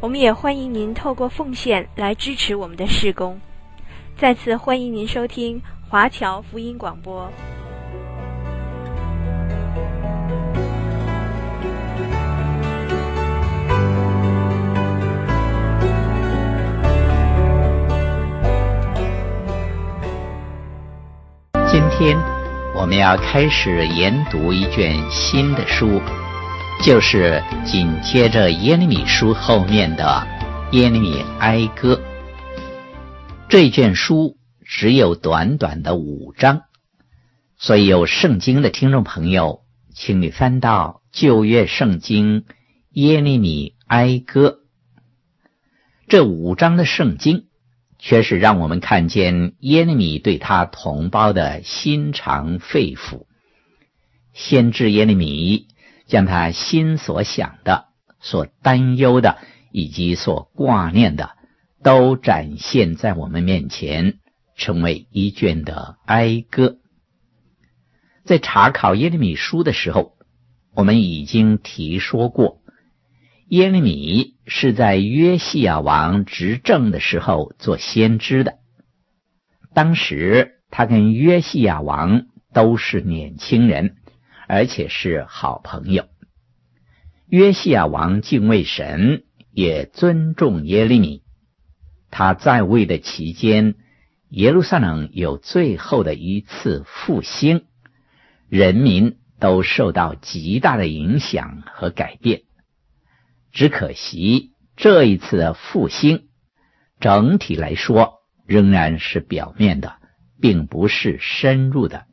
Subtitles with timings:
[0.00, 3.38] 我们也欢迎您透过奉献来支持我们的事工。
[4.16, 7.30] 再次欢迎您收听华侨福音广播。
[21.70, 22.18] 今天
[22.74, 26.00] 我们要开始研读一卷新的书。
[26.82, 30.26] 就是紧接着耶利米书后面的
[30.72, 32.00] 耶利米哀歌。
[33.50, 36.62] 这卷书只有短短的五章，
[37.58, 39.60] 所以有圣经的听众朋友，
[39.94, 42.46] 请你翻到旧约圣经
[42.92, 44.60] 耶利米哀歌。
[46.08, 47.44] 这五章的圣经，
[47.98, 53.26] 却是让我们看见耶利米对他同胞的心肠肺腑。
[54.32, 55.66] 先知耶利米。
[56.10, 57.86] 将他心所想的、
[58.18, 59.38] 所担忧的
[59.70, 61.30] 以及所挂念的，
[61.84, 64.18] 都展现在我们面前，
[64.56, 66.78] 成为一卷的哀歌。
[68.24, 70.16] 在查考耶利米书的时候，
[70.74, 72.60] 我们已经提说过，
[73.46, 78.58] 耶利米是在约西亚王执政的时候做先知的。
[79.72, 83.94] 当时他跟约西亚王都是年轻人。
[84.50, 86.08] 而且是好朋友。
[87.28, 89.22] 约西亚王敬畏神，
[89.52, 91.22] 也尊重耶利米。
[92.10, 93.76] 他在位的期间，
[94.28, 97.62] 耶路撒冷有最后的一次复兴，
[98.48, 102.42] 人民都受到极大的影响和改变。
[103.52, 106.24] 只可惜这一次的复兴，
[106.98, 108.14] 整体来说
[108.46, 109.94] 仍然是表面的，
[110.40, 112.06] 并不是深入的，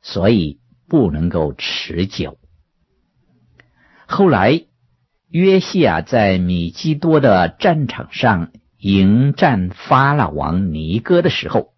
[0.00, 0.61] 所以。
[0.92, 2.38] 不能够持久。
[4.06, 4.60] 后来，
[5.30, 11.72] 约西亚在米基多的战场上迎战法老王尼哥的时候，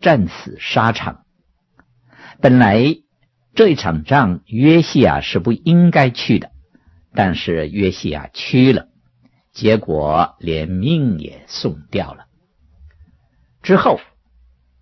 [0.00, 1.24] 战死沙场。
[2.40, 2.98] 本来
[3.56, 6.52] 这一场仗约西亚是不应该去的，
[7.14, 8.86] 但是约西亚去了，
[9.50, 12.26] 结果连命也送掉了。
[13.60, 13.98] 之后。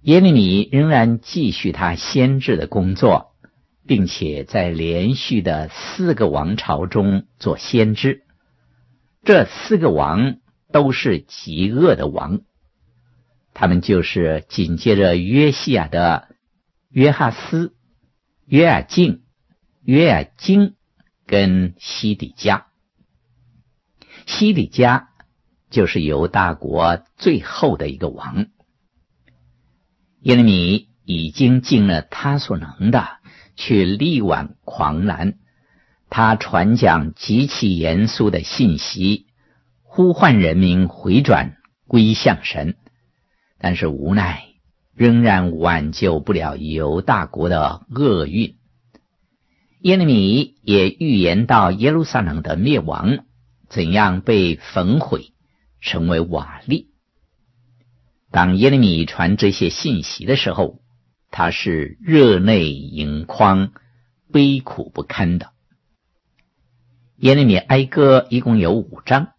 [0.02, 3.36] 耶利米仍然继续他先知的工作，
[3.86, 8.24] 并且在连续的四个王朝中做先知。
[9.22, 10.38] 这四个王
[10.72, 12.40] 都是极恶的王，
[13.54, 16.26] 他们就是紧接着约西亚的
[16.90, 17.72] 约哈斯、
[18.44, 19.22] 约尔敬、
[19.84, 20.74] 约雅斤
[21.26, 22.66] 跟西底家。
[24.26, 25.10] 西底家
[25.70, 28.48] 就是犹大国最后的一个王。
[30.22, 33.08] 耶利米已经尽了他所能的
[33.56, 35.34] 去力挽狂澜，
[36.10, 39.26] 他传讲极其严肃的信息，
[39.82, 41.56] 呼唤人民回转
[41.88, 42.76] 归向神，
[43.58, 44.44] 但是无奈
[44.94, 48.54] 仍然挽救不了犹大国的厄运。
[49.80, 53.24] 耶利米也预言到耶路撒冷的灭亡，
[53.68, 55.32] 怎样被焚毁，
[55.80, 56.91] 成为瓦砾。
[58.32, 60.80] 当耶利米传这些信息的时候，
[61.30, 63.74] 他是热泪盈眶、
[64.32, 65.50] 悲苦不堪的。
[67.18, 69.34] 耶利米哀歌一共有五章，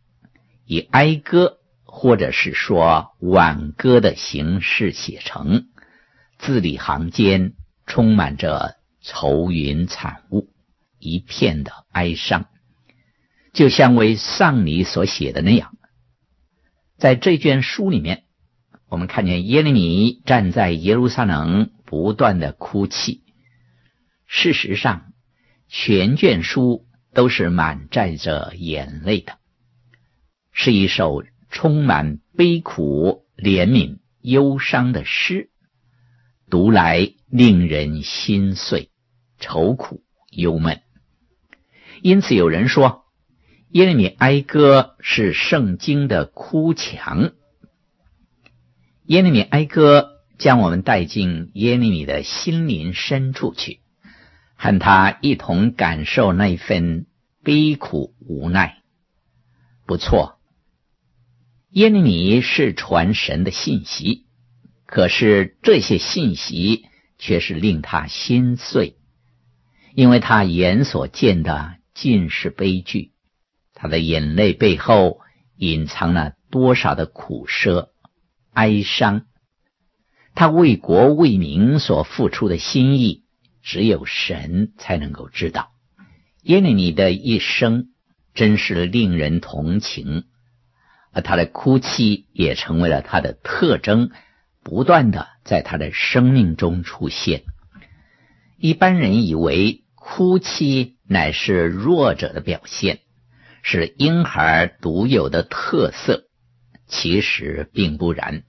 [0.68, 5.66] 以哀歌或者是说挽歌的形式写成，
[6.38, 7.54] 字里行间
[7.88, 10.50] 充满着愁云惨雾，
[11.00, 12.46] 一片的哀伤，
[13.54, 15.76] 就像为丧礼所写的那样。
[17.00, 18.23] 在这卷书里面。
[18.94, 23.24] 我们看见耶利米站在耶路撒冷，不断的哭泣。
[24.28, 25.14] 事实上，
[25.68, 29.40] 全卷书都是满载着眼泪的，
[30.52, 35.50] 是一首充满悲苦、怜悯、忧伤的诗，
[36.52, 38.92] 读来令人心碎、
[39.40, 40.82] 愁苦、忧闷。
[42.04, 43.06] 因此，有人说，
[43.72, 47.32] 耶利米哀歌是圣经的哭墙。
[49.06, 53.82] 耶利米哀歌将我们带进耶利米的心灵深处去，
[54.56, 57.06] 和他一同感受那份
[57.44, 58.78] 悲苦无奈。
[59.86, 60.40] 不错，
[61.72, 64.26] 耶利米是传神的信息，
[64.86, 66.86] 可是这些信息
[67.18, 68.96] 却是令他心碎，
[69.94, 73.12] 因为他眼所见的尽是悲剧，
[73.74, 75.20] 他的眼泪背后
[75.58, 77.93] 隐藏了多少的苦涩、
[78.54, 79.26] 哀伤，
[80.36, 83.24] 他为国为民所付出的心意，
[83.62, 85.72] 只有神才能够知道。
[86.44, 87.88] 耶利米的一生
[88.34, 90.26] 真是令人同情。
[91.12, 94.10] 而他的哭泣也成为了他的特征，
[94.64, 97.44] 不断的在他的生命中出现。
[98.58, 103.00] 一般人以为哭泣乃是弱者的表现，
[103.62, 106.24] 是婴孩独有的特色，
[106.88, 108.44] 其实并不然。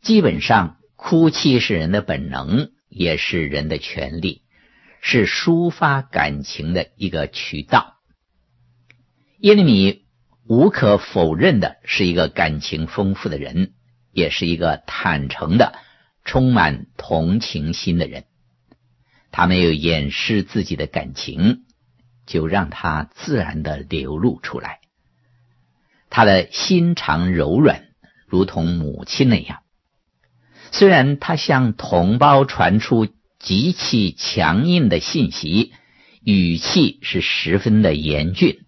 [0.00, 4.42] 基本上，哭泣是人的本能，也是人的权利，
[5.00, 7.96] 是抒发感情的一个渠道。
[9.38, 10.02] 耶利米。
[10.44, 13.74] 无可否认的是一个感情丰富的人，
[14.10, 15.78] 也是一个坦诚的、
[16.24, 18.24] 充满同情心的人。
[19.30, 21.62] 他没有掩饰自己的感情，
[22.26, 24.80] 就让他自然的流露出来。
[26.14, 27.86] 他的心肠柔软，
[28.26, 29.60] 如同母亲那样。
[30.70, 35.72] 虽然他向同胞传出极其强硬的信息，
[36.22, 38.58] 语气是十分的严峻。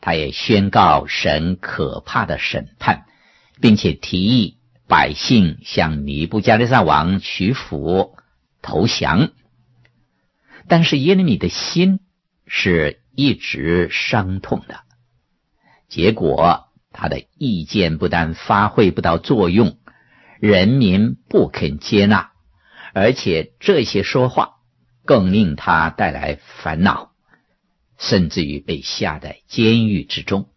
[0.00, 3.04] 他也宣告神可怕的审判，
[3.60, 4.56] 并且提议
[4.88, 8.16] 百姓向尼布加利撒王屈服
[8.62, 9.30] 投降。
[10.68, 12.00] 但是耶利米的心
[12.46, 14.80] 是一直伤痛的，
[15.92, 19.76] 结果他的意见不但发挥不到作用，
[20.40, 22.32] 人民不肯接纳，
[22.94, 24.54] 而且这些说话
[25.04, 27.12] 更令他带来烦恼。
[27.98, 30.48] 甚至于被下在监狱之中。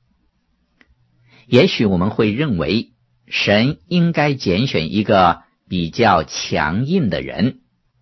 [1.46, 2.94] 也许我们会认为，
[3.28, 7.60] 神应该拣选一个比较强硬的人，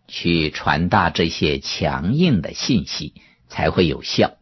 [0.07, 3.15] 去传达这些强硬的信息
[3.49, 4.37] 才会有效。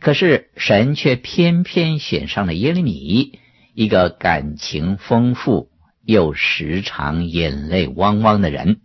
[0.00, 3.38] 可是神却偏偏选上了耶利米，
[3.74, 5.70] 一个感情丰富
[6.04, 8.80] 又时常眼泪汪汪的人。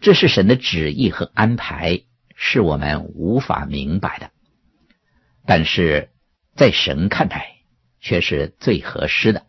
[0.00, 2.02] 这是神的旨意和安排。
[2.44, 4.32] 是我们无法明白的，
[5.46, 6.10] 但是
[6.56, 7.58] 在神看来
[8.00, 9.46] 却是最合适的。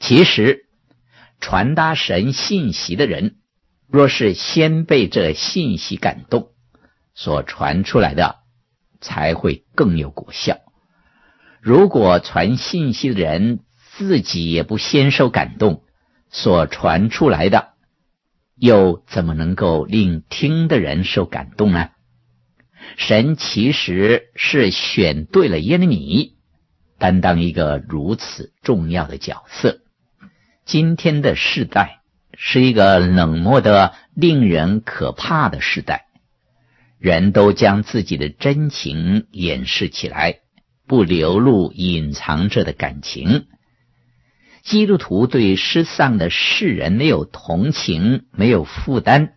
[0.00, 0.64] 其实，
[1.40, 3.36] 传达神信息的人，
[3.86, 6.52] 若是先被这信息感动，
[7.14, 8.38] 所传出来的
[9.04, 10.56] 才会更有果效。
[11.60, 13.60] 如果传信息的人
[13.96, 15.82] 自己也不先受感动，
[16.30, 17.74] 所传出来的，
[18.56, 21.90] 又怎么能够令听的人受感动呢？
[22.96, 26.36] 神其实是选对了耶利米，
[26.98, 29.80] 担当一个如此重要的角色。
[30.64, 32.00] 今天的世代
[32.36, 36.06] 是一个冷漠的、令人可怕的时代，
[37.04, 40.36] 人都将自己的真情掩饰起来，
[40.86, 43.44] 不流露隐藏着的感情。
[44.62, 49.34] 基督徒对失丧的世人没有同情，没有负担。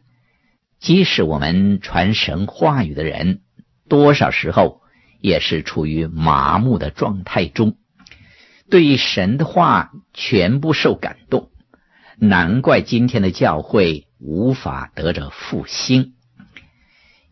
[0.80, 3.42] 即使我们传神话语的人，
[3.90, 4.80] 多少时候
[5.20, 7.76] 也是处于麻木的状态中，
[8.70, 11.50] 对神的话全不受感动。
[12.18, 16.14] 难怪今天的教会无法得着复兴。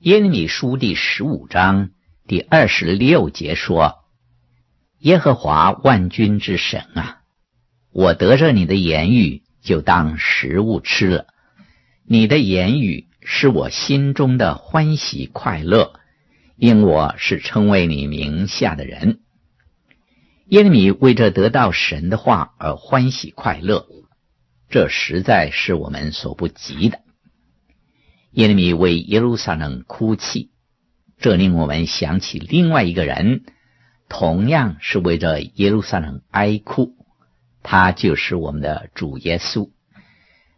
[0.06, 1.90] 耶利米书第十五章
[2.28, 4.04] 第二十六节说
[5.02, 7.22] ：“耶和华万军之神啊！”
[7.92, 11.26] 我得着你的言语，就当食物吃了。
[12.06, 16.00] 你的言语是我心中的欢喜快乐，
[16.56, 19.22] 因我是称为你名下的人。
[20.50, 23.88] 耶利米为这得到神的话而欢喜快乐，
[24.70, 27.00] 这实在是我们所不及的。
[28.36, 30.50] 耶利米为耶路撒冷哭泣，
[31.18, 33.46] 这令我们想起另外一个人，
[34.10, 36.98] 同样是为着耶路撒冷哀哭。
[37.64, 39.70] 他就是我们的主耶稣，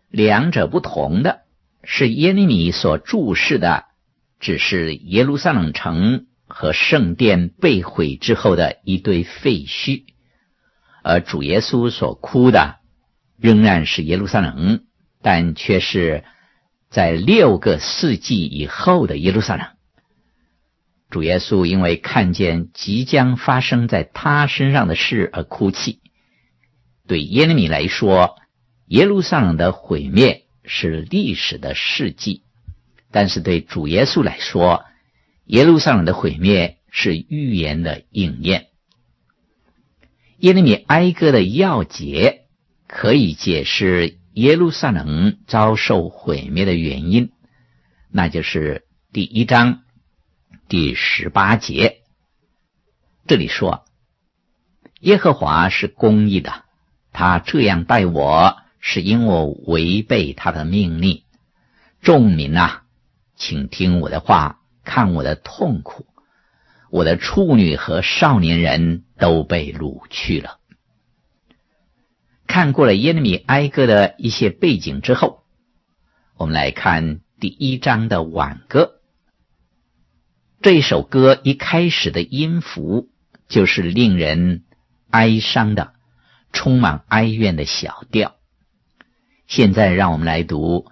[0.09, 1.41] 两者不同的
[1.83, 3.85] 是，耶利米所注视的
[4.39, 10.03] 只是耶路撒冷城和圣殿被毁之后的一堆废墟，
[11.03, 12.77] 而主耶稣所哭的
[13.39, 14.81] 仍然是耶路撒冷，
[15.21, 16.23] 但却是
[16.89, 19.67] 在六个世纪以后的耶路撒冷。
[21.09, 26.01] 主耶稣因为看见即将发生在他身上的事而哭泣。
[27.07, 28.35] 对耶利米来说，
[28.87, 32.41] 耶路撒冷的毁灭是历史的事迹；
[33.11, 34.83] 但是对主耶稣来说，
[35.45, 38.67] 耶路撒冷的毁灭是预言的应验。
[40.39, 42.41] 耶利米哀歌的要节
[42.85, 47.31] 可以解释耶路撒冷遭受毁灭的原因，
[48.11, 49.81] 那就是第一章
[50.67, 52.03] 第十八节。
[53.25, 53.83] 这里说
[55.01, 56.65] ：“耶和华是公义的，
[57.11, 61.23] 他这样待我，是因我违背他的命令。
[62.01, 62.83] 众民啊，
[63.35, 66.05] 请听我的话，看我的痛苦。
[66.91, 70.59] 我的处女和少年人都被掳去了。”
[72.47, 75.43] 看过了耶利米哀歌的一些背景之后，
[76.37, 78.93] 我们来看第一章的挽歌。
[80.61, 83.09] 这首歌一开始的音符
[83.47, 84.63] 就是令人
[85.11, 85.93] 哀伤的、
[86.51, 88.35] 充满哀怨的小调。
[89.45, 90.87] 现在，让我们来读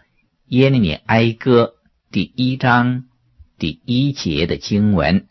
[0.47, 1.75] 耶利米哀歌
[2.11, 3.05] 第一章
[3.57, 5.27] 第一节的经文，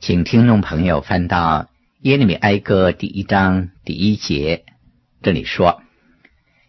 [0.00, 1.68] 请听众朋友翻到
[2.00, 4.64] 耶利米哀歌第一章第一节。
[5.22, 5.82] 这里说：“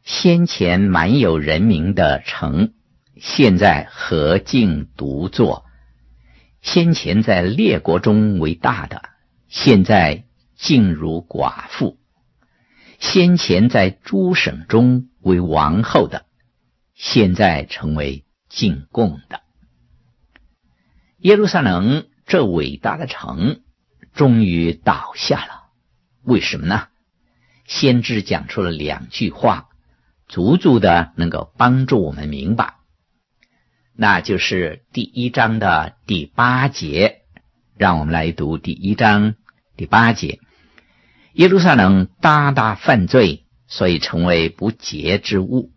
[0.03, 2.74] 先前满有人民的城，
[3.15, 5.63] 现在何竟独坐？
[6.62, 9.03] 先前在列国中为大的，
[9.48, 10.25] 现在
[10.58, 11.96] 竟如寡妇；
[13.00, 16.25] 先前在诸省中为王后的，
[16.93, 19.39] 现在成为进贡的。
[21.20, 23.62] 耶路撒冷这伟大的城，
[24.13, 25.70] 终于倒下了。
[26.24, 26.89] 为什么呢？”
[27.72, 29.70] 先知讲出了两句话，
[30.28, 32.74] 足足的能够帮助我们明白，
[33.96, 37.22] 那就是第一章的第八节。
[37.78, 39.36] 让我们来读第一章
[39.78, 40.40] 第八节：
[41.32, 45.72] 耶路撒冷大大犯罪，所以成为不洁之物。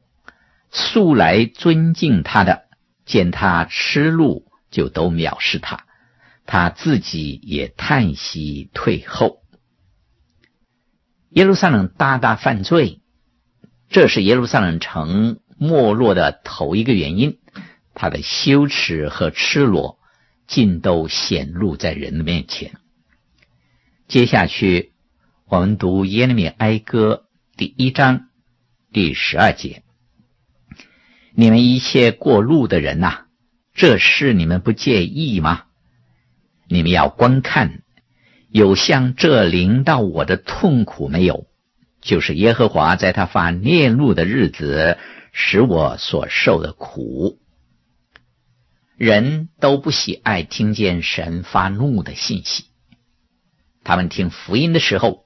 [0.73, 2.65] 素来尊敬他的，
[3.07, 5.87] 见他吃路，就都藐视他，
[6.45, 9.44] 他自己也叹息退后。
[11.35, 13.01] 耶路撒冷大大犯罪，
[13.89, 17.39] 这是耶路撒冷城没落的头一个原因。
[17.93, 19.99] 他的羞耻和赤裸
[20.47, 22.75] 尽都显露在人的面前。
[24.07, 24.93] 接下去，
[25.47, 27.25] 我们读耶利米哀歌
[27.57, 28.29] 第一章
[28.93, 29.83] 第十二节
[31.35, 33.25] ：“你们一切过路的人呐，
[33.75, 35.65] 这事你们不介意吗？
[36.69, 37.81] 你们要观看。”
[38.55, 41.49] 有像这临到我的痛苦没有？
[42.01, 44.97] 就是耶和华在他发烈怒的日子，
[45.33, 47.41] 使我所受的苦。
[48.97, 52.67] 人都不喜爱听见神发怒的信息，
[53.83, 55.25] 他们听福音的时候，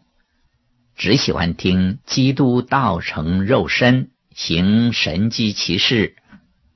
[0.97, 6.17] 只喜欢听基督道成肉身，行神迹奇事，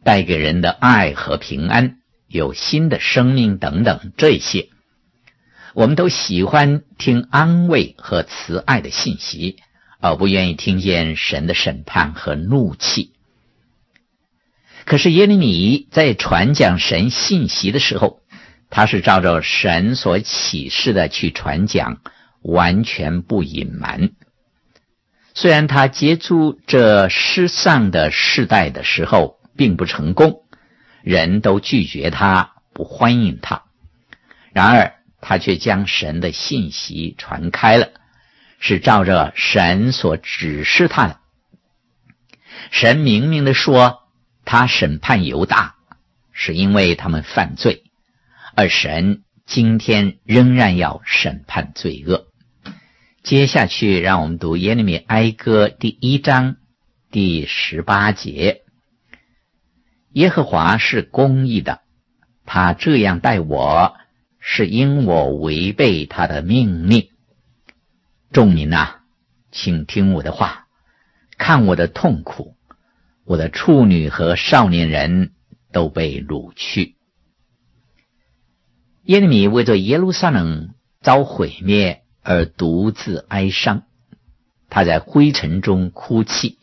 [0.04, 1.96] 带给人的爱和平安，
[2.28, 4.68] 有新的生命等等这些。
[5.74, 9.56] 我们都喜欢听安慰和慈爱的信息，
[10.00, 13.12] 而不愿意听见神的审判和怒气。
[14.84, 18.20] 可是耶利米在传讲神信息的时候，
[18.68, 21.98] 他是照着神所启示的去传讲，
[22.42, 24.10] 完全不隐瞒。
[25.34, 30.42] 虽然他接触这失丧的世代的时候并不成功，
[31.02, 33.62] 人都拒绝他，不欢迎他。
[34.52, 37.92] 然而，他却将神的信息传开了，
[38.58, 41.20] 是照着神所指示他的。
[42.70, 44.00] 神明明的说，
[44.44, 45.76] 他审判犹大，
[46.32, 47.84] 是因为他们犯罪，
[48.56, 52.26] 而神今天仍然要审判罪恶。
[53.22, 56.56] 接下去，让我们读耶利米哀歌第一章
[57.12, 58.62] 第十八节：
[60.12, 61.80] 耶和华是公义的，
[62.44, 63.96] 他这样待我。
[64.44, 67.08] 是因我违背他的命令。
[68.32, 68.96] 众民呐，
[69.52, 70.66] 请听我的话，
[71.38, 72.56] 看我的痛苦。
[73.24, 75.30] 我的处女和少年人
[75.70, 76.96] 都被掳去。
[79.04, 83.84] 耶利米为着耶路撒冷遭毁灭而独自哀伤，
[84.68, 86.58] 他在灰尘中哭泣。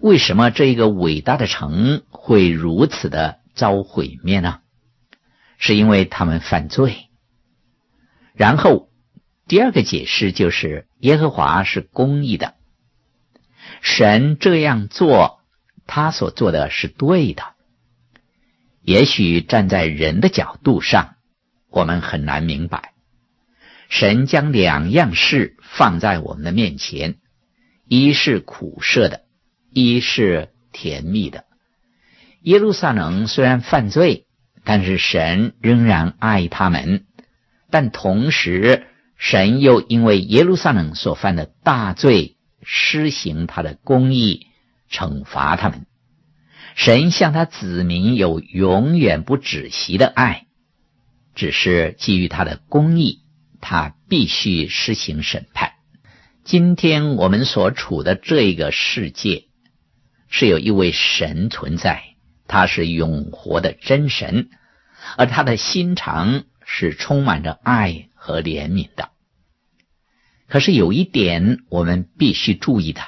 [0.00, 4.60] 为什么这一个伟大的城会如此的遭毁灭呢？
[5.58, 7.08] 是因为他们犯罪。
[8.32, 8.88] 然后
[9.48, 12.54] 第二个解释就是耶和华是公义的，
[13.82, 15.40] 神这样做，
[15.88, 17.42] 他所做的是对的。
[18.82, 21.16] 也许站在人的角度上，
[21.68, 22.94] 我们很难明白，
[23.88, 27.16] 神将两样事放在我们的面前，
[27.88, 29.24] 一是苦涩的，
[29.72, 31.44] 一是甜蜜的。
[32.42, 34.27] 耶路撒冷虽然犯罪。
[34.68, 37.06] 但是神仍然爱他们，
[37.70, 44.46] 但同时神又因为耶路撒冷所犯的大罪，施行他的公义，
[44.90, 45.86] 惩罚他们。
[46.74, 50.44] 神向他子民有永远不止息的爱，
[51.34, 53.20] 只是基于他的公义，
[53.62, 55.72] 他必须施行审判。
[56.44, 59.44] 今天我们所处的这一个世界，
[60.28, 62.02] 是有一位神存在，
[62.46, 64.50] 他是永活的真神，
[65.16, 69.10] 而他的心肠是充满着爱和怜悯的。
[70.48, 73.00] 可是有一点我们必须注意的，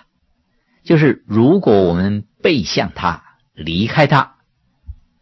[0.84, 4.36] 就是如果我们背向他，离开他，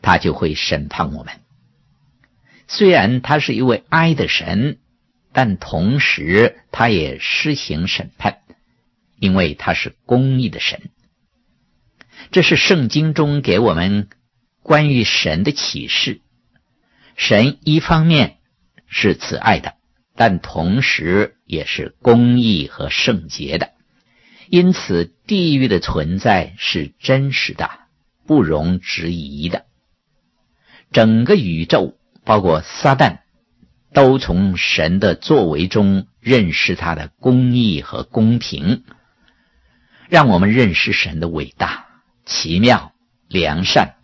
[0.03, 1.35] 他就会审判我们。
[2.67, 4.79] 虽然他是一位爱的神。
[5.31, 8.39] 但同时，他也施行审判，
[9.21, 10.91] 因为他是公义的神。
[12.33, 14.09] 这是圣经中给我们
[14.63, 16.23] 关于神的启示。
[17.19, 18.39] 神一方面
[18.87, 19.75] 是慈爱的，
[20.15, 23.73] 但同时也是公义和圣洁的。
[24.49, 27.69] 因此，地狱的存在是真实的，
[28.27, 29.67] 不容置疑的。
[30.91, 33.19] 整个宇宙，包括撒旦。
[33.91, 38.85] 都从神的作为中认识他的公义和公平，
[40.11, 41.87] 让我们认识神的伟大、
[42.27, 42.93] 奇妙、
[43.29, 43.95] 良善，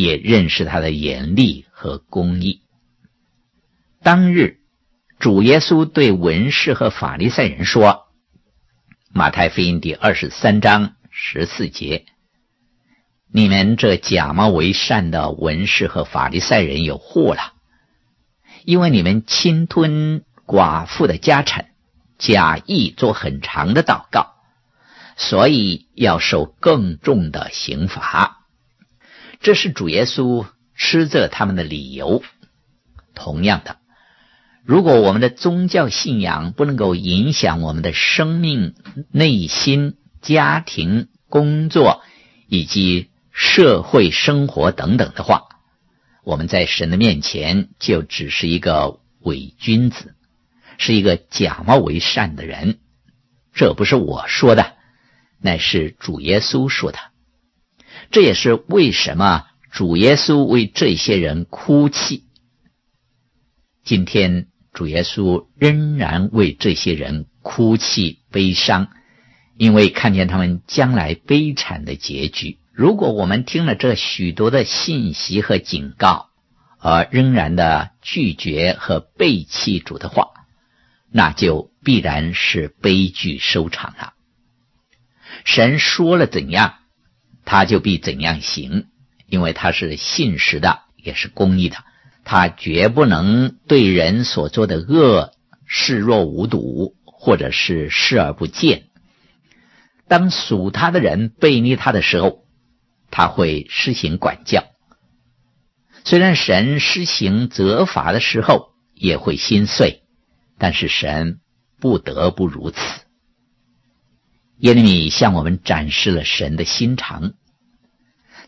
[0.00, 2.60] 也认识他的严厉和公义。
[4.00, 4.60] 当日，
[5.18, 8.06] 主耶稣对文士和法利赛人说
[9.12, 12.06] ：“马太福音第二十三章十四节，
[13.32, 17.54] 你们这假冒为善的文士和法利赛人有祸了。”
[18.64, 21.70] 因为你们侵吞寡妇的家产，
[22.18, 24.34] 假意做很长的祷告，
[25.16, 28.37] 所以要受更重的刑罚。
[29.40, 32.22] 这是主耶稣斥责他们的理由。
[33.14, 33.78] 同样的，
[34.64, 38.74] 如果我们的宗教信仰不能够影响我们的生命、
[39.10, 42.02] 内心、家庭、工作
[42.46, 45.44] 以及社会生活等等的话，
[46.24, 50.14] 我们在神的面前就只是一个伪君子，
[50.76, 52.78] 是一个假冒为善的人。
[53.54, 54.74] 这不是我说的，
[55.40, 56.98] 乃是主耶稣说的。
[58.10, 62.24] 这也是为什么主耶稣为这些人哭泣。
[63.84, 68.88] 今天主耶稣仍然为这些人哭泣悲伤，
[69.56, 72.58] 因为看见他们将来悲惨的结局。
[72.72, 76.28] 如果我们听了这许多的信息和警告，
[76.78, 80.28] 而仍然的拒绝和背弃主的话，
[81.10, 84.12] 那就必然是悲剧收场了。
[85.44, 86.74] 神说了怎样，
[87.50, 88.88] 他就必怎样行，
[89.26, 91.78] 因为他是信实的，也是公义的，
[92.22, 95.32] 他绝不能对人所做的恶
[95.64, 98.88] 视若无睹，或者是视而不见。
[100.08, 102.44] 当属他的人背逆他的时候，
[103.10, 104.64] 他会施行管教。
[106.04, 110.02] 虽然神施行责罚的时候也会心碎，
[110.58, 111.40] 但是神
[111.80, 112.78] 不得不如此。
[114.58, 117.34] 耶利米向我们展示了神的心肠。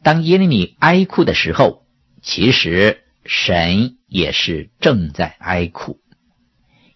[0.03, 1.85] 当耶利米哀哭的时候，
[2.21, 6.01] 其实神也是正在哀哭。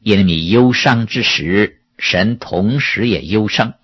[0.01, 3.75] 耶利米忧伤之时，神同时也忧伤。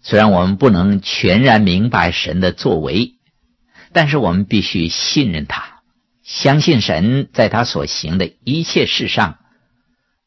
[0.00, 3.16] 虽然我们不能全然明白神的作为，
[3.92, 5.82] 但是我们必须信任他，
[6.22, 9.38] 相信神在他所行的一切事上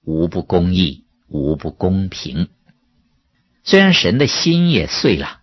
[0.04, 2.50] 无不公义，无不公平。
[3.66, 5.42] 虽然神的心也碎了，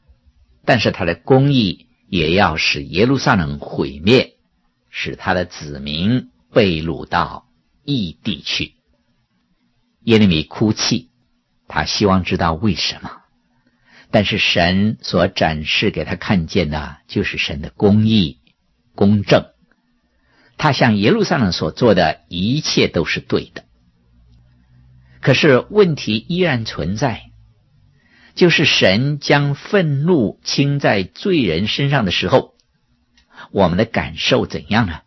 [0.64, 4.36] 但是他的公义也要使耶路撒冷毁灭，
[4.90, 7.48] 使他的子民被掳到
[7.84, 8.74] 异地去。
[10.04, 11.10] 耶利米哭泣，
[11.66, 13.10] 他希望知道为什么。
[14.12, 18.38] 但是神所展示给他看见的，就是神的公义、
[18.94, 19.46] 公正。
[20.58, 23.64] 他向耶路撒冷所做的一切都是对的。
[25.20, 27.31] 可是问题依然存在，
[28.34, 32.54] 就是神将愤怒倾在罪人身上的时候，
[33.50, 35.00] 我们的感受怎样呢？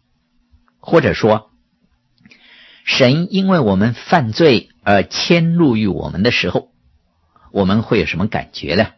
[0.79, 1.49] 或者说，
[2.83, 6.71] 神因为我们犯罪而迁怒于我们的时候，
[7.51, 8.89] 我们会有什么感觉呢？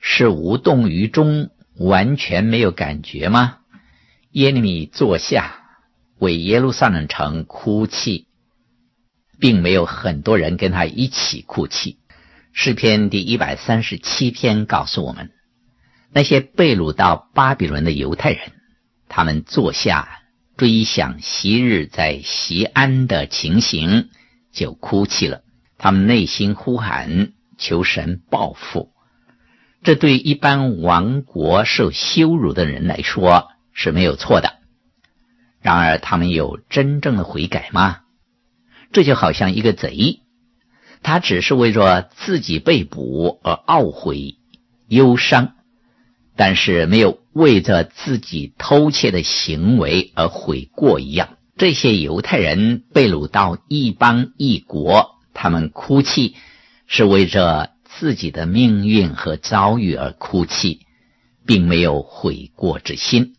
[0.00, 3.58] 是无动于衷，完全没有感觉吗？
[4.30, 5.62] 耶利米坐下，
[6.18, 8.28] 为耶路撒冷城哭泣，
[9.40, 11.98] 并没有很多人跟他一起哭泣。
[12.56, 15.32] 诗篇第一百三十七篇告诉我们，
[16.12, 18.52] 那些被掳到巴比伦的犹太人，
[19.08, 20.20] 他们坐下
[20.56, 24.08] 追想昔日在西安的情形，
[24.52, 25.42] 就哭泣了。
[25.78, 28.92] 他们内心呼喊求神报复。
[29.82, 34.60] 这对一般亡国受羞辱的人来说是没有错的。
[35.60, 38.02] 然而，他们有真正的悔改吗？
[38.92, 40.20] 这就好像一个贼，
[41.04, 44.38] 他只是为着自己被捕而懊悔、
[44.88, 45.52] 忧伤，
[46.34, 51.36] 但是没有为着自己偷窃的行为而悔过一样。
[51.56, 56.36] 这些犹太人被掳到异邦异国，他们哭泣
[56.86, 60.80] 是为着自己的命运和遭遇而哭泣，
[61.46, 63.34] 并没有悔过之心。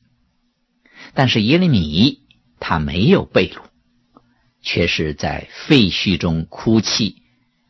[1.15, 2.19] 但是耶利米
[2.59, 3.57] 他没有被掳，
[4.61, 7.23] 却是在废墟中哭泣，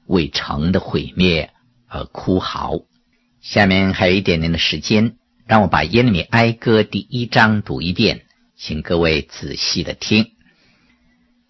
[0.06, 1.52] 为城的毁灭
[1.88, 2.80] 而哭嚎。
[3.42, 10.32] 下面还有一点点的时间，让我把耶利米哀歌第一章读一遍，请各位仔细的听。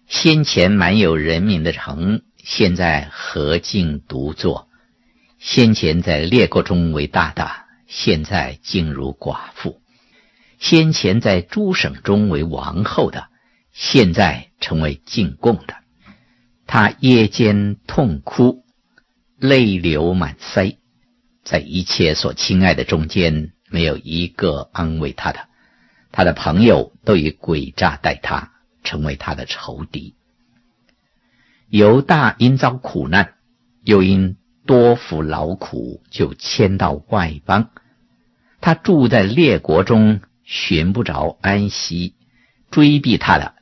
[0.06, 4.68] 先前满有人民的城，现在何竟独坐？
[5.38, 7.50] 先前在列国中为大的，
[7.86, 9.80] 现在竟如寡妇；
[10.58, 13.28] 先前在诸省中为王后的，
[13.72, 15.74] 现在成为进贡的。
[16.66, 18.64] 他夜间痛哭，
[19.38, 20.76] 泪流满腮，
[21.44, 25.48] 在一切所亲爱的中间，没有一个安慰他的。
[26.12, 28.52] 他的朋友都以诡诈待他。
[28.86, 30.14] 成为他的仇敌。
[31.68, 33.34] 犹大因遭苦难，
[33.82, 37.70] 又因多服劳苦，就迁到外邦。
[38.60, 42.14] 他住在列国中，寻不着安息。
[42.70, 43.56] 追逼他的，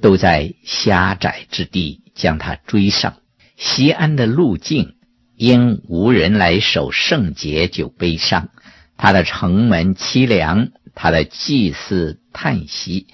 [0.00, 3.18] 都在狭窄之地将他追上。
[3.56, 4.96] 锡安的路径，
[5.36, 8.48] 因无人来守圣节，就悲伤。
[8.96, 13.06] 他的城门凄凉，他的祭祀叹息。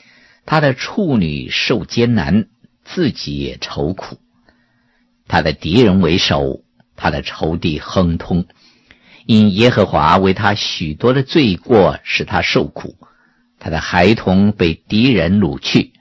[0.47, 2.47] 他的处女受艰难，
[2.85, 4.17] 自己也愁苦；
[5.29, 6.65] 他的敌人为首，
[6.97, 8.47] 他的仇敌亨通。
[9.25, 12.97] 因耶和华为他许多的罪过，使他受苦。
[13.61, 15.93] 他的孩童被敌人掳去，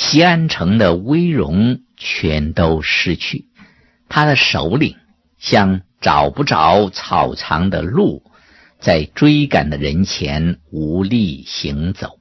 [0.00, 3.46] 西安城的威荣全都失去。
[4.08, 4.94] 他的首领
[5.40, 8.22] 像找不着草场的鹿，
[8.78, 12.20] 在追赶的人前无力行走。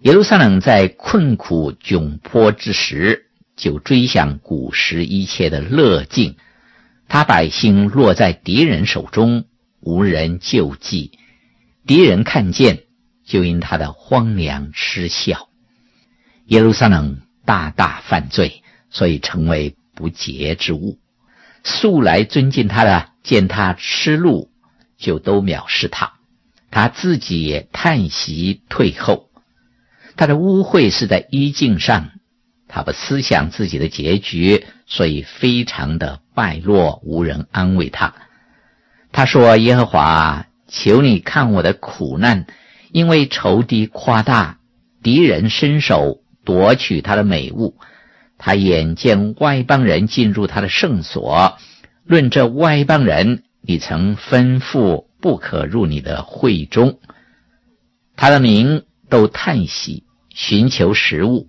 [0.00, 6.36] 耶路撒冷在困苦窘迫之时，就追想古时一切的乐境。
[7.06, 9.44] 他百姓落在敌人手中，
[9.80, 11.18] 无人救济。
[11.86, 12.84] 敌人看见，
[13.26, 15.50] 就因他的荒凉嗤笑。
[16.46, 20.98] 耶路撒冷大大犯罪，所以成为不洁之物。
[21.64, 24.50] 素来尊敬他的，见他吃路，
[24.98, 26.12] 就都藐视他。
[26.70, 29.30] 他自己也叹息退后。
[30.16, 32.10] 他的污秽是在衣襟上，
[32.68, 38.14] 他不思想自己的结局，所以非常的败落，无人安慰他。
[39.12, 42.46] 他说：“耶和华，求你看我的苦难，
[42.92, 44.58] 因为仇敌夸大，
[45.02, 47.76] 敌人伸手夺取他的美物。
[48.38, 51.58] 他眼见外邦人进入他的圣所，
[52.04, 56.98] 论这外邦人，你曾吩咐不可入你的会中。
[58.16, 61.48] 他的名。”都叹息，寻求食物。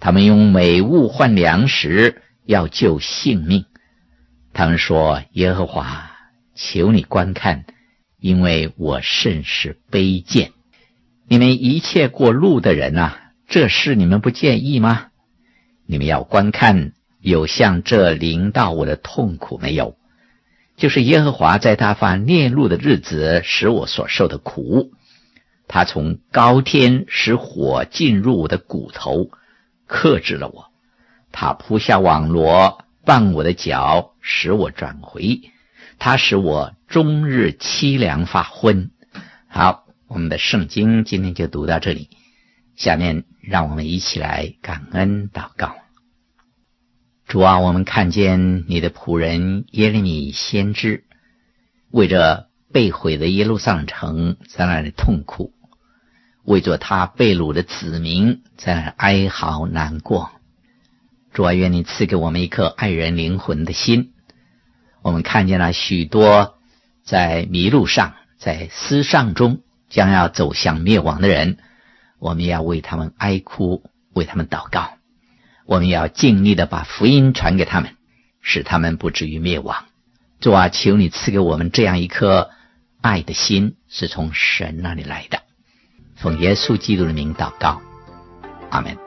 [0.00, 3.66] 他们用美物换粮食，要救性命。
[4.52, 6.10] 他们说：“耶和华，
[6.56, 7.64] 求你观看，
[8.18, 10.50] 因为我甚是卑贱。
[11.28, 15.06] 你们一切过路的人啊，这事你们不介意吗？
[15.86, 19.96] 你们要观看，有像这临到我的痛苦没有？
[20.76, 24.92] 就是耶和华在他发烈怒的日子，使我所受的苦。”
[25.68, 29.30] 他从高天使火进入我的骨头，
[29.86, 30.66] 克制了我。
[31.32, 35.40] 他铺下网罗，绊我的脚，使我转回。
[35.98, 38.90] 他使我终日凄凉发昏。
[39.48, 42.10] 好，我们的圣经今天就读到这里。
[42.76, 45.74] 下面让我们一起来感恩祷告。
[47.26, 51.04] 主啊，我们看见你的仆人耶利米先知，
[51.90, 55.52] 为着被毁的耶路撒冷城，在那里痛苦。
[56.44, 60.30] 为着他被掳的子民在那哀嚎难过，
[61.32, 64.12] 主啊，愿你赐给我们一颗爱人灵魂的心。
[65.02, 66.58] 我们看见了许多
[67.04, 71.58] 在迷路上、在失上中将要走向灭亡的人，
[72.18, 73.82] 我们要为他们哀哭，
[74.14, 74.94] 为他们祷告。
[75.64, 77.96] 我们要尽力的把福音传给他们，
[78.40, 79.84] 使他们不至于灭亡。
[80.40, 82.50] 主啊，求你赐给我们这样一颗
[83.00, 85.42] 爱的心，是从神那里来的。
[86.14, 87.80] 奉耶稣基督的名祷告，
[88.70, 89.05] 阿门。